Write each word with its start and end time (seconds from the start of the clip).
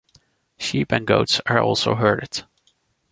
Sheep 0.57 0.91
and 0.91 1.05
goats 1.05 1.41
are 1.45 1.59
also 1.59 1.93
herded. 1.93 2.45